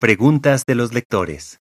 Preguntas 0.00 0.62
de 0.64 0.76
los 0.76 0.94
lectores. 0.94 1.58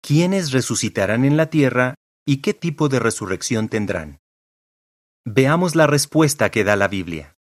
¿Quiénes 0.00 0.52
resucitarán 0.52 1.26
en 1.26 1.36
la 1.36 1.50
tierra 1.50 1.96
y 2.26 2.38
qué 2.38 2.54
tipo 2.54 2.88
de 2.88 2.98
resurrección 2.98 3.68
tendrán? 3.68 4.20
Veamos 5.26 5.76
la 5.76 5.86
respuesta 5.86 6.50
que 6.50 6.64
da 6.64 6.76
la 6.76 6.88
Biblia. 6.88 7.36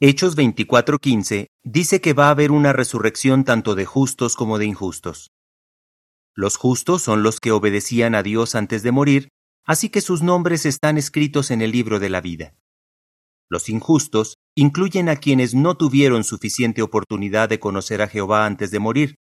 Hechos 0.00 0.36
24:15 0.36 1.46
dice 1.64 2.02
que 2.02 2.12
va 2.12 2.26
a 2.26 2.32
haber 2.32 2.50
una 2.50 2.74
resurrección 2.74 3.44
tanto 3.44 3.74
de 3.74 3.86
justos 3.86 4.36
como 4.36 4.58
de 4.58 4.66
injustos. 4.66 5.30
Los 6.34 6.58
justos 6.58 7.00
son 7.00 7.22
los 7.22 7.40
que 7.40 7.50
obedecían 7.50 8.14
a 8.14 8.22
Dios 8.22 8.54
antes 8.54 8.82
de 8.82 8.92
morir, 8.92 9.30
así 9.64 9.88
que 9.88 10.02
sus 10.02 10.20
nombres 10.20 10.66
están 10.66 10.98
escritos 10.98 11.50
en 11.50 11.62
el 11.62 11.72
libro 11.72 12.00
de 12.00 12.10
la 12.10 12.20
vida. 12.20 12.54
Los 13.48 13.70
injustos 13.70 14.36
incluyen 14.54 15.08
a 15.08 15.16
quienes 15.16 15.54
no 15.54 15.78
tuvieron 15.78 16.22
suficiente 16.22 16.82
oportunidad 16.82 17.48
de 17.48 17.58
conocer 17.58 18.02
a 18.02 18.08
Jehová 18.08 18.44
antes 18.44 18.70
de 18.70 18.78
morir, 18.78 19.14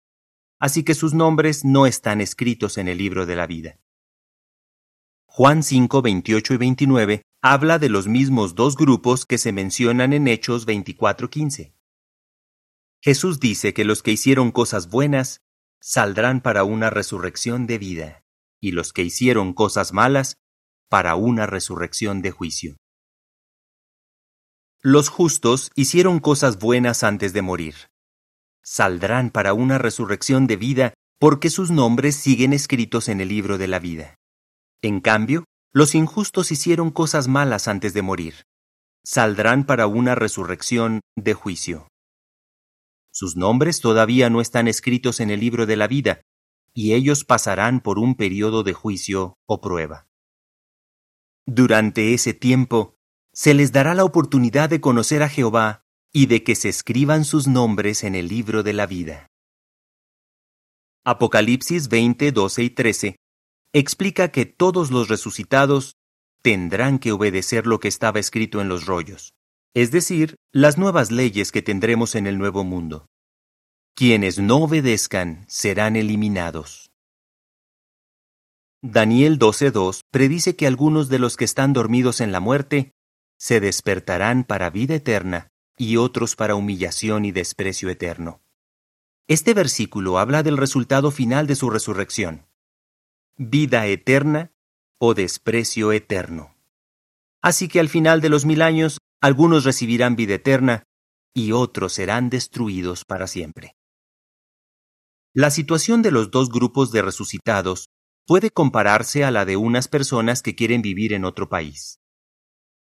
así 0.64 0.82
que 0.82 0.94
sus 0.94 1.12
nombres 1.12 1.62
no 1.62 1.84
están 1.84 2.23
escritos 2.23 2.78
en 2.78 2.88
el 2.88 2.96
libro 2.96 3.27
de 3.27 3.36
la 3.36 3.46
vida. 3.46 3.78
Juan 5.27 5.62
5, 5.62 6.00
28 6.00 6.55
y 6.55 6.56
29 6.56 7.22
habla 7.42 7.78
de 7.78 7.91
los 7.91 8.09
mismos 8.09 8.55
dos 8.55 8.74
grupos 8.74 9.27
que 9.27 9.36
se 9.36 9.52
mencionan 9.52 10.14
en 10.14 10.27
Hechos 10.27 10.64
24, 10.64 11.28
15. 11.28 11.74
Jesús 13.02 13.41
dice 13.41 13.74
que 13.74 13.84
los 13.84 14.02
que 14.02 14.12
hicieron 14.12 14.52
cosas 14.52 14.88
buenas 14.88 15.42
saldrán 15.82 16.41
para 16.41 16.64
una 16.64 16.88
resurrección 16.88 17.66
de 17.66 17.77
vida, 17.77 18.24
y 18.58 18.70
los 18.70 18.94
que 18.94 19.02
hicieron 19.02 19.52
cosas 19.52 19.92
malas 19.92 20.38
para 20.88 21.14
una 21.14 21.44
resurrección 21.44 22.22
de 22.22 22.30
juicio. 22.30 22.77
Los 24.80 25.10
justos 25.10 25.70
hicieron 25.74 26.20
cosas 26.20 26.58
buenas 26.58 27.05
antes 27.05 27.34
de 27.34 27.42
morir 27.42 27.74
saldrán 28.64 29.30
para 29.30 29.52
una 29.52 29.78
resurrección 29.78 30.46
de 30.46 30.56
vida 30.56 30.95
porque 31.20 31.50
sus 31.50 31.70
nombres 31.70 32.16
siguen 32.16 32.52
escritos 32.52 33.09
en 33.09 33.20
el 33.20 33.28
libro 33.28 33.59
de 33.59 33.68
la 33.68 33.78
vida. 33.78 34.16
En 34.83 35.00
cambio, 35.00 35.44
los 35.72 35.94
injustos 35.94 36.50
hicieron 36.50 36.91
cosas 36.91 37.28
malas 37.28 37.69
antes 37.69 37.94
de 37.94 38.02
morir. 38.02 38.44
Saldrán 39.05 39.64
para 39.64 39.86
una 39.86 40.14
resurrección 40.14 41.00
de 41.16 41.34
juicio. 41.34 41.89
Sus 43.12 43.36
nombres 43.36 43.80
todavía 43.80 44.30
no 44.30 44.41
están 44.41 44.67
escritos 44.67 45.20
en 45.20 45.30
el 45.30 45.41
libro 45.41 45.67
de 45.67 45.77
la 45.77 45.86
vida, 45.86 46.22
y 46.72 46.94
ellos 46.94 47.24
pasarán 47.24 47.80
por 47.80 47.98
un 47.98 48.17
periodo 48.17 48.62
de 48.64 48.72
juicio 48.72 49.36
o 49.46 49.61
prueba. 49.61 50.08
Durante 51.46 52.14
ese 52.14 52.34
tiempo, 52.34 52.96
se 53.33 53.55
les 53.55 53.72
dará 53.72 53.94
la 53.94 54.05
oportunidad 54.05 54.70
de 54.70 54.80
conocer 54.80 55.22
a 55.22 55.28
Jehová 55.28 55.83
y 56.17 56.27
de 56.27 56.45
que 56.45 56.55
se 56.55 56.69
escriban 56.69 57.25
sus 57.25 57.48
nombres 57.48 58.05
en 58.05 58.15
el 58.15 58.29
libro 58.29 58.62
de 58.62 58.73
la 58.73 58.87
vida. 58.87 59.27
Apocalipsis 61.05 61.89
20, 61.89 62.31
12 62.31 62.62
y 62.62 62.70
13 62.70 63.17
explica 63.73 64.31
que 64.31 64.47
todos 64.47 64.92
los 64.92 65.09
resucitados 65.09 65.97
tendrán 66.41 67.01
que 67.01 67.11
obedecer 67.11 67.67
lo 67.67 67.81
que 67.81 67.89
estaba 67.89 68.20
escrito 68.20 68.61
en 68.61 68.69
los 68.69 68.87
rollos, 68.87 69.33
es 69.75 69.91
decir, 69.91 70.37
las 70.53 70.79
nuevas 70.79 71.11
leyes 71.11 71.51
que 71.51 71.62
tendremos 71.62 72.15
en 72.15 72.29
el 72.29 72.39
nuevo 72.39 72.62
mundo. 72.62 73.07
Quienes 73.97 74.39
no 74.39 74.59
obedezcan 74.59 75.45
serán 75.48 75.97
eliminados. 75.97 76.91
Daniel 78.83 79.41
12.2 79.41 80.03
predice 80.12 80.55
que 80.55 80.69
algunos 80.69 81.09
de 81.09 81.19
los 81.19 81.37
que 81.37 81.45
están 81.45 81.73
dormidos 81.73 82.20
en 82.20 82.31
la 82.31 82.39
muerte 82.39 82.92
se 83.37 83.59
despertarán 83.59 84.45
para 84.45 84.70
vida 84.70 84.95
eterna 84.95 85.48
y 85.77 85.97
otros 85.97 86.36
para 86.36 86.55
humillación 86.55 87.25
y 87.25 87.33
desprecio 87.33 87.89
eterno. 87.91 88.41
Este 89.27 89.55
versículo 89.55 90.19
habla 90.19 90.42
del 90.42 90.56
resultado 90.56 91.11
final 91.11 91.47
de 91.47 91.56
su 91.56 91.70
resurrección. 91.70 92.47
Vida 93.36 93.86
eterna 93.86 94.52
o 94.98 95.14
desprecio 95.14 95.92
eterno. 95.92 96.55
Así 97.42 97.69
que 97.69 97.80
al 97.80 97.89
final 97.89 98.20
de 98.20 98.29
los 98.29 98.45
mil 98.45 98.62
años, 98.62 98.98
algunos 99.20 99.64
recibirán 99.64 100.17
vida 100.17 100.35
eterna 100.35 100.85
y 101.35 101.52
otros 101.52 101.95
serán 101.95 102.30
destruidos 102.30 103.05
para 103.05 103.27
siempre. 103.27 103.77
La 105.35 105.51
situación 105.51 106.02
de 106.02 106.12
los 106.12 106.30
dos 106.30 106.48
grupos 106.48 106.92
de 106.92 107.02
resucitados 107.02 107.86
puede 108.27 108.51
compararse 108.51 109.24
a 109.24 109.30
la 109.30 109.45
de 109.45 109.56
unas 109.56 109.89
personas 109.89 110.42
que 110.42 110.55
quieren 110.55 110.80
vivir 110.80 111.12
en 111.12 111.24
otro 111.24 111.48
país. 111.48 111.98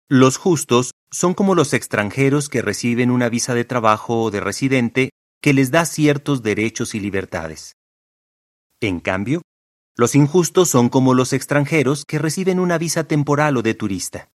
Los 0.08 0.38
justos 0.38 0.92
son 1.12 1.34
como 1.34 1.56
los 1.56 1.74
extranjeros 1.74 2.50
que 2.50 2.62
reciben 2.62 3.12
una 3.12 3.30
visa 3.30 3.54
de 3.54 3.66
trabajo 3.66 4.22
o 4.24 4.32
de 4.32 4.40
residente 4.40 5.10
que 5.42 5.54
les 5.54 5.72
da 5.72 5.86
ciertos 5.86 6.44
derechos 6.44 6.94
y 6.96 7.00
libertades. 7.00 7.76
En 8.82 9.00
cambio, 9.00 9.42
los 9.98 10.16
injustos 10.16 10.70
son 10.70 10.90
como 10.90 11.14
los 11.14 11.34
extranjeros 11.34 12.06
que 12.06 12.20
reciben 12.20 12.60
una 12.60 12.78
visa 12.78 13.06
temporal 13.06 13.58
o 13.58 13.62
de 13.62 13.74
turista. 13.74 14.30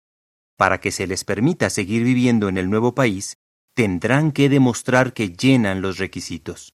Para 0.56 0.80
que 0.80 0.90
se 0.90 1.06
les 1.06 1.24
permita 1.24 1.70
seguir 1.70 2.04
viviendo 2.04 2.48
en 2.48 2.58
el 2.58 2.68
nuevo 2.70 2.94
país, 2.94 3.36
tendrán 3.74 4.32
que 4.32 4.48
demostrar 4.48 5.12
que 5.12 5.30
llenan 5.30 5.80
los 5.82 5.98
requisitos. 5.98 6.72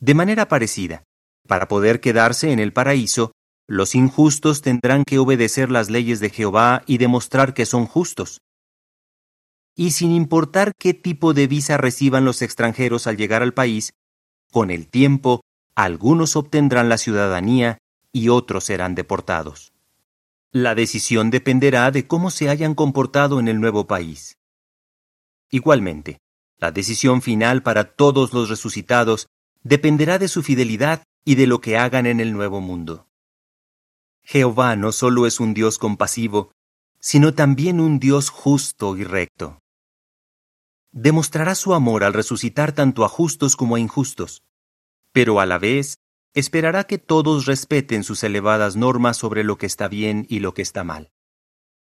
De 0.00 0.14
manera 0.14 0.48
parecida, 0.48 1.04
para 1.46 1.68
poder 1.68 2.00
quedarse 2.00 2.52
en 2.52 2.58
el 2.58 2.72
paraíso, 2.72 3.32
los 3.68 3.94
injustos 3.94 4.62
tendrán 4.62 5.04
que 5.04 5.18
obedecer 5.18 5.70
las 5.70 5.90
leyes 5.90 6.20
de 6.20 6.30
Jehová 6.30 6.82
y 6.86 6.98
demostrar 6.98 7.54
que 7.54 7.66
son 7.66 7.86
justos, 7.86 8.38
y 9.74 9.92
sin 9.92 10.12
importar 10.12 10.72
qué 10.78 10.94
tipo 10.94 11.34
de 11.34 11.46
visa 11.46 11.76
reciban 11.76 12.24
los 12.24 12.42
extranjeros 12.42 13.06
al 13.06 13.16
llegar 13.16 13.42
al 13.42 13.54
país, 13.54 13.92
con 14.50 14.70
el 14.70 14.88
tiempo 14.88 15.40
algunos 15.74 16.36
obtendrán 16.36 16.88
la 16.88 16.98
ciudadanía 16.98 17.78
y 18.12 18.28
otros 18.28 18.64
serán 18.64 18.94
deportados. 18.94 19.72
La 20.50 20.74
decisión 20.74 21.30
dependerá 21.30 21.90
de 21.90 22.06
cómo 22.06 22.30
se 22.30 22.50
hayan 22.50 22.74
comportado 22.74 23.40
en 23.40 23.48
el 23.48 23.58
nuevo 23.58 23.86
país. 23.86 24.36
Igualmente, 25.50 26.18
la 26.58 26.70
decisión 26.70 27.22
final 27.22 27.62
para 27.62 27.84
todos 27.84 28.34
los 28.34 28.50
resucitados 28.50 29.28
dependerá 29.62 30.18
de 30.18 30.28
su 30.28 30.42
fidelidad 30.42 31.04
y 31.24 31.36
de 31.36 31.46
lo 31.46 31.62
que 31.62 31.78
hagan 31.78 32.04
en 32.04 32.20
el 32.20 32.34
nuevo 32.34 32.60
mundo. 32.60 33.08
Jehová 34.22 34.76
no 34.76 34.92
solo 34.92 35.26
es 35.26 35.40
un 35.40 35.54
Dios 35.54 35.78
compasivo, 35.78 36.52
sino 37.00 37.32
también 37.32 37.80
un 37.80 37.98
Dios 37.98 38.28
justo 38.28 38.96
y 38.96 39.04
recto 39.04 39.61
demostrará 40.92 41.54
su 41.54 41.74
amor 41.74 42.04
al 42.04 42.12
resucitar 42.12 42.72
tanto 42.72 43.04
a 43.04 43.08
justos 43.08 43.56
como 43.56 43.76
a 43.76 43.80
injustos, 43.80 44.44
pero 45.12 45.40
a 45.40 45.46
la 45.46 45.58
vez 45.58 45.98
esperará 46.34 46.84
que 46.84 46.98
todos 46.98 47.46
respeten 47.46 48.04
sus 48.04 48.22
elevadas 48.22 48.76
normas 48.76 49.16
sobre 49.16 49.44
lo 49.44 49.58
que 49.58 49.66
está 49.66 49.88
bien 49.88 50.26
y 50.28 50.38
lo 50.38 50.54
que 50.54 50.62
está 50.62 50.84
mal. 50.84 51.10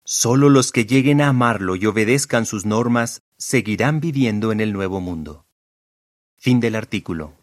Solo 0.04 0.48
los 0.48 0.72
que 0.72 0.84
lleguen 0.84 1.20
a 1.20 1.28
amarlo 1.28 1.76
y 1.76 1.86
obedezcan 1.86 2.46
sus 2.46 2.66
normas 2.66 3.22
seguirán 3.36 4.00
viviendo 4.00 4.50
en 4.50 4.60
el 4.60 4.72
nuevo 4.72 5.00
mundo. 5.00 5.46
Fin 6.36 6.58
del 6.58 6.74
artículo. 6.74 7.41